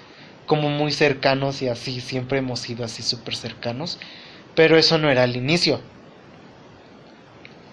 [0.45, 3.97] como muy cercanos y así, siempre hemos sido así súper cercanos,
[4.53, 5.79] pero eso no era el inicio,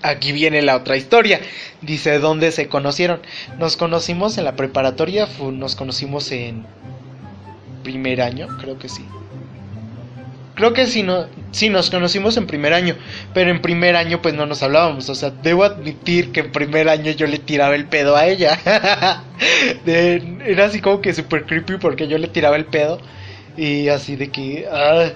[0.03, 1.41] aquí viene la otra historia.
[1.81, 3.21] Dice, ¿dónde se conocieron?
[3.59, 6.67] Nos conocimos en la preparatoria, nos conocimos en
[7.85, 9.05] primer año, creo que sí.
[10.57, 12.97] Creo que sí, no, sí, nos conocimos en primer año,
[13.33, 16.89] pero en primer año pues no nos hablábamos, o sea, debo admitir que en primer
[16.89, 18.59] año yo le tiraba el pedo a ella.
[19.87, 23.01] era así como que super creepy porque yo le tiraba el pedo
[23.57, 25.11] y así de que, ah,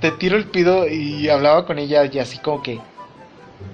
[0.00, 2.80] te tiro el pedo y hablaba con ella y así como que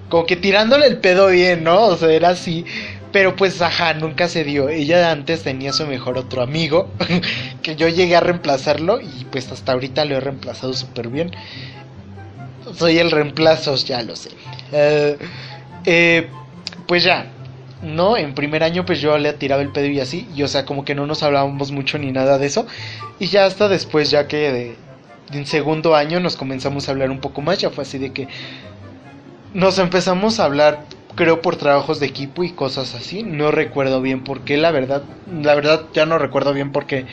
[0.09, 1.85] como que tirándole el pedo bien, ¿no?
[1.85, 2.65] O sea, era así.
[3.11, 4.69] Pero pues, ajá, nunca se dio.
[4.69, 6.89] Ella antes tenía su mejor otro amigo,
[7.63, 11.31] que yo llegué a reemplazarlo y pues hasta ahorita lo he reemplazado súper bien.
[12.75, 14.29] Soy el reemplazo, ya lo sé.
[14.71, 15.17] Eh,
[15.85, 16.27] eh,
[16.87, 17.31] pues ya,
[17.81, 20.65] no, en primer año pues yo le tiraba el pedo y así, y o sea,
[20.65, 22.67] como que no nos hablábamos mucho ni nada de eso,
[23.19, 24.75] y ya hasta después, ya que de,
[25.31, 28.27] en segundo año nos comenzamos a hablar un poco más, ya fue así de que
[29.53, 30.83] nos empezamos a hablar,
[31.15, 35.03] creo por trabajos de equipo y cosas así, no recuerdo bien por qué, la verdad,
[35.31, 37.05] la verdad ya no recuerdo bien por qué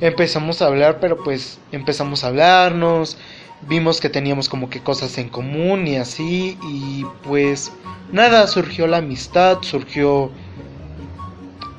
[0.00, 3.16] empezamos a hablar, pero pues empezamos a hablarnos,
[3.62, 7.72] vimos que teníamos como que cosas en común y así, y pues
[8.12, 10.30] nada, surgió la amistad, surgió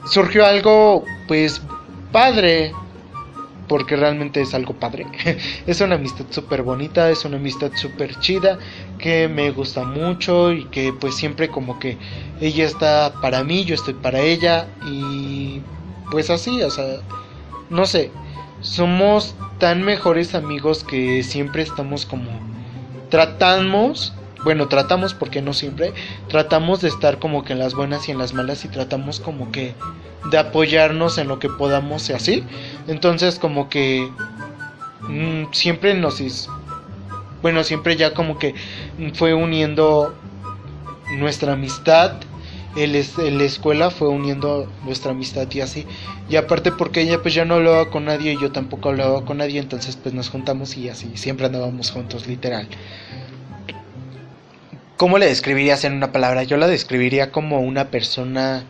[0.10, 1.62] surgió algo pues
[2.12, 2.74] padre,
[3.68, 5.06] porque realmente es algo padre.
[5.68, 8.60] es una amistad súper bonita, es una amistad súper chida,
[8.98, 11.98] que me gusta mucho y que pues siempre como que
[12.42, 15.62] ella está para mí, yo estoy para ella y
[16.12, 16.98] pues así, o sea,
[17.70, 18.12] no sé,
[18.62, 22.30] somos tan mejores amigos que siempre estamos como
[23.10, 24.14] tratamos
[24.46, 25.94] bueno, tratamos porque no siempre,
[26.30, 29.52] tratamos de estar como que en las buenas y en las malas y tratamos como
[29.52, 29.74] que
[30.32, 32.44] de apoyarnos en lo que podamos y así.
[32.88, 34.08] Entonces como que
[35.02, 36.22] mm, siempre nos
[37.42, 38.56] bueno, siempre ya como que
[39.14, 40.16] fue uniendo
[41.18, 42.14] nuestra amistad.
[42.76, 45.86] El, la escuela fue uniendo nuestra amistad y así.
[46.30, 49.38] Y aparte porque ella pues ya no hablaba con nadie y yo tampoco hablaba con
[49.38, 52.68] nadie, entonces pues nos juntamos y así, siempre andábamos juntos, literal.
[54.98, 56.44] ¿Cómo le describirías en una palabra?
[56.44, 58.66] Yo la describiría como una persona...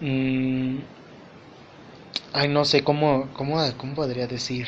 [0.00, 0.78] Mmm,
[2.32, 4.66] ay, no sé, ¿cómo, cómo, cómo podría decir?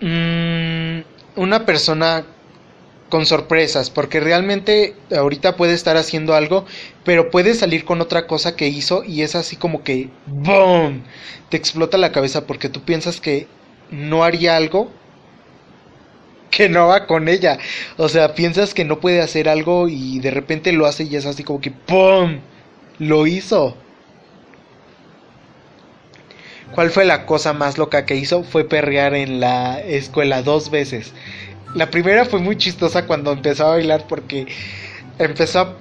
[0.00, 1.00] Mmm,
[1.36, 2.24] una persona
[3.08, 6.66] con sorpresas, porque realmente ahorita puede estar haciendo algo,
[7.04, 11.04] pero puede salir con otra cosa que hizo y es así como que ¡boom!
[11.48, 13.48] Te explota la cabeza porque tú piensas que
[13.90, 14.99] no haría algo
[16.50, 17.58] que no va con ella.
[17.96, 21.26] O sea, piensas que no puede hacer algo y de repente lo hace y es
[21.26, 22.40] así como que ¡pum!
[22.98, 23.76] Lo hizo.
[26.74, 28.44] ¿Cuál fue la cosa más loca que hizo?
[28.44, 31.12] Fue perrear en la escuela dos veces.
[31.74, 34.46] La primera fue muy chistosa cuando empezó a bailar porque
[35.18, 35.76] empezó a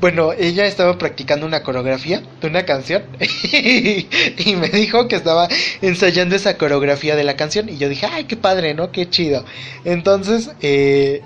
[0.00, 3.02] bueno, ella estaba practicando una coreografía de una canción
[3.52, 5.48] y me dijo que estaba
[5.82, 8.92] ensayando esa coreografía de la canción y yo dije, ay, qué padre, ¿no?
[8.92, 9.44] Qué chido.
[9.84, 11.22] Entonces, eh,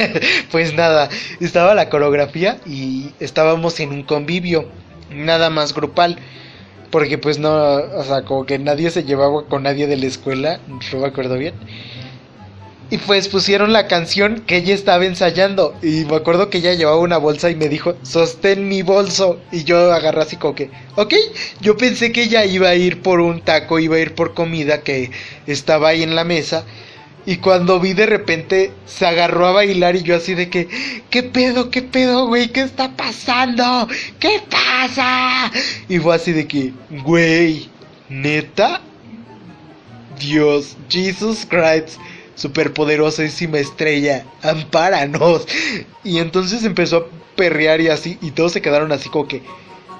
[0.50, 1.08] pues nada,
[1.40, 4.68] estaba la coreografía y estábamos en un convivio,
[5.10, 6.18] nada más grupal.
[6.90, 10.60] Porque pues no, o sea, como que nadie se llevaba con nadie de la escuela,
[10.68, 11.54] no me acuerdo bien.
[12.88, 15.74] Y pues pusieron la canción que ella estaba ensayando.
[15.82, 19.40] Y me acuerdo que ella llevaba una bolsa y me dijo, sostén mi bolso.
[19.50, 21.14] Y yo agarré así como que, ok.
[21.60, 24.82] Yo pensé que ella iba a ir por un taco, iba a ir por comida
[24.82, 25.10] que
[25.48, 26.64] estaba ahí en la mesa.
[27.28, 30.68] Y cuando vi de repente se agarró a bailar y yo así de que,
[31.10, 32.50] ¿qué pedo, qué pedo, güey?
[32.52, 33.88] ¿Qué está pasando?
[34.20, 35.50] ¿Qué pasa?
[35.88, 36.72] Y fue así de que,
[37.02, 37.68] güey,
[38.08, 38.80] neta.
[40.18, 41.98] Dios, Jesus Christ
[42.36, 45.46] superpoderosísima estrella, ampáranos.
[46.04, 49.42] Y entonces empezó a perrear y así, y todos se quedaron así como que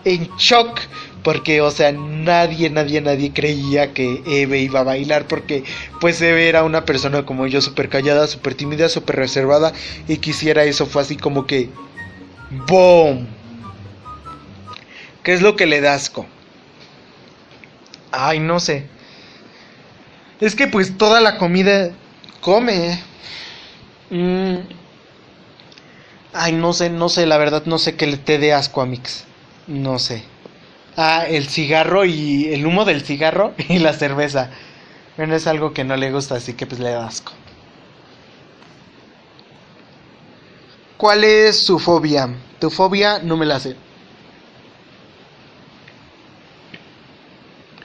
[0.05, 0.78] en shock,
[1.24, 5.64] porque, o sea, nadie, nadie, nadie creía que Eve iba a bailar, porque
[6.01, 9.72] pues Eve era una persona como yo, súper callada, súper tímida, súper reservada,
[10.07, 11.70] y quisiera eso, fue así como que,
[12.68, 13.26] ¡boom!
[15.24, 16.24] ¿Qué es lo que le dasco?
[18.12, 18.87] Ay, no sé.
[20.41, 21.91] Es que pues toda la comida
[22.47, 23.03] come.
[24.09, 24.59] Mm.
[26.32, 28.86] Ay, no sé, no sé, la verdad no sé qué le te dé asco a
[28.86, 29.24] Mix.
[29.66, 30.22] No sé.
[30.97, 34.51] Ah, el cigarro y el humo del cigarro y la cerveza.
[35.16, 37.32] Bueno, es algo que no le gusta, así que pues le da asco.
[40.97, 42.28] ¿Cuál es su fobia?
[42.61, 43.76] Tu fobia no me la sé.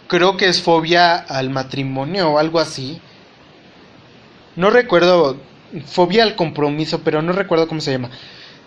[0.08, 3.02] Creo que es fobia al matrimonio o algo así.
[4.56, 5.38] No recuerdo,
[5.86, 8.10] fobia al compromiso, pero no recuerdo cómo se llama.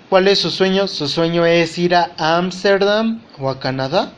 [0.08, 0.88] ¿Cuál es su sueño?
[0.88, 4.12] Su sueño es ir a Ámsterdam o a Canadá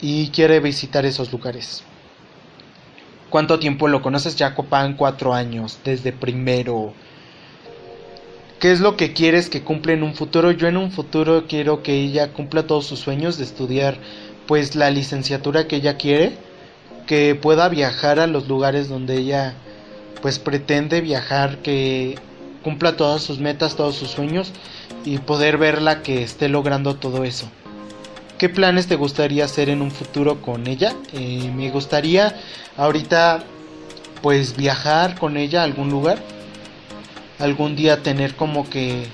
[0.00, 1.84] y quiere visitar esos lugares.
[3.30, 4.36] ¿Cuánto tiempo lo conoces?
[4.36, 6.92] Jacopan cuatro años, desde primero.
[8.58, 10.50] ¿Qué es lo que quieres que cumpla en un futuro?
[10.50, 13.96] Yo en un futuro quiero que ella cumpla todos sus sueños de estudiar
[14.46, 16.32] pues la licenciatura que ella quiere,
[17.06, 19.54] que pueda viajar a los lugares donde ella
[20.22, 22.14] pues pretende viajar, que
[22.62, 24.52] cumpla todas sus metas, todos sus sueños
[25.04, 27.46] y poder verla que esté logrando todo eso.
[28.38, 30.94] ¿Qué planes te gustaría hacer en un futuro con ella?
[31.12, 32.36] Eh, me gustaría
[32.76, 33.44] ahorita
[34.22, 36.18] pues viajar con ella a algún lugar.
[37.38, 39.06] Algún día tener como que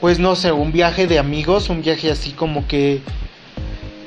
[0.00, 3.00] pues no sé, un viaje de amigos, un viaje así como que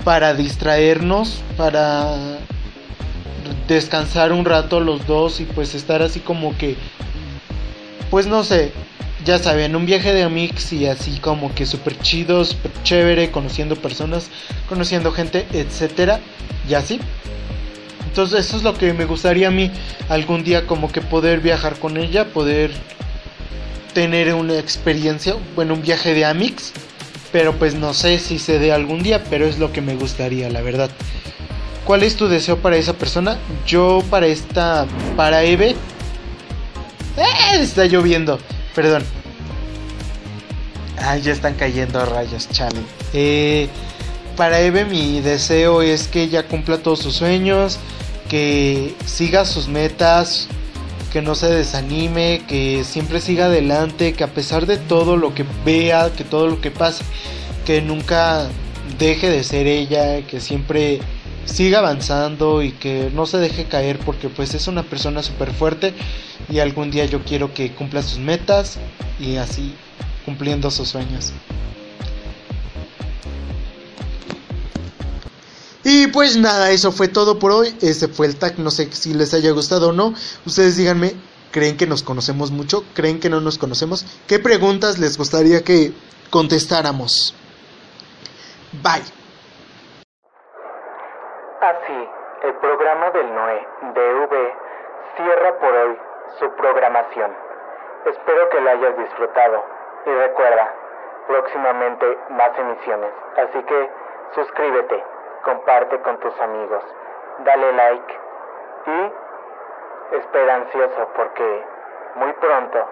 [0.03, 2.38] para distraernos, para
[3.68, 6.76] descansar un rato los dos y pues estar así como que,
[8.10, 8.72] pues no sé,
[9.26, 12.45] ya saben, un viaje de amigos y así como que súper chido,
[12.84, 14.30] chévere, conociendo personas,
[14.70, 16.20] conociendo gente, etcétera,
[16.70, 17.00] y así.
[18.08, 19.70] Entonces eso es lo que me gustaría a mí
[20.10, 22.72] algún día como que poder viajar con ella, poder
[23.93, 26.72] tener una experiencia, bueno, un viaje de Amix,
[27.32, 30.50] pero pues no sé si se dé algún día, pero es lo que me gustaría,
[30.50, 30.89] la verdad.
[31.88, 33.39] ¿Cuál es tu deseo para esa persona?
[33.65, 34.85] Yo para esta,
[35.15, 35.69] para Eve,
[37.15, 37.61] ¡Eh!
[37.61, 38.39] está lloviendo,
[38.75, 39.05] perdón.
[40.97, 42.81] Ay, ya están cayendo rayos, chale.
[43.13, 43.69] Eh,
[44.35, 47.79] para Eve mi deseo es que ella cumpla todos sus sueños,
[48.27, 50.49] que siga sus metas,
[51.13, 55.45] que no se desanime, que siempre siga adelante, que a pesar de todo lo que
[55.63, 57.05] vea, que todo lo que pase,
[57.65, 58.49] que nunca
[58.99, 60.99] deje de ser ella, que siempre
[61.48, 65.93] siga avanzando y que no se deje caer porque pues es una persona súper fuerte
[66.50, 68.78] y algún día yo quiero que cumpla sus metas
[69.20, 69.74] y así
[70.26, 71.34] cumpliendo sus sueños.
[75.84, 77.74] Y pues nada, eso fue todo por hoy.
[77.82, 80.14] Este fue el tag, no sé si les haya gustado o no.
[80.45, 81.16] Ustedes díganme,
[81.52, 82.84] ¿creen que nos conocemos mucho?
[82.93, 84.06] ¿Creen que no nos conocemos?
[84.28, 85.93] ¿Qué preguntas les gustaría que
[86.30, 87.34] contestáramos?
[88.84, 89.16] Bye.
[91.62, 92.10] Así,
[92.43, 94.53] el programa del Noé DV
[95.16, 95.99] cierra por hoy
[96.39, 97.36] su programación.
[98.05, 99.64] Espero que la hayas disfrutado
[100.05, 100.72] y recuerda,
[101.28, 103.12] próximamente más emisiones.
[103.38, 103.89] Así que
[104.36, 105.03] suscríbete
[105.43, 106.84] comparte con tus amigos,
[107.39, 108.20] dale like
[108.86, 111.66] y espera ansioso porque
[112.16, 112.86] muy pronto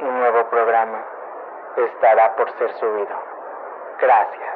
[0.00, 1.04] un nuevo programa
[1.76, 3.16] estará por ser subido.
[4.00, 4.53] Gracias.